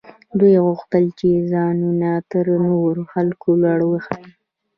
دوی 0.39 0.55
غوښتل 0.65 1.03
چې 1.19 1.29
ځانونه 1.51 2.09
تر 2.31 2.45
نورو 2.69 3.03
خلکو 3.13 3.49
لوړ 3.61 3.79
وښيي. 3.89 4.29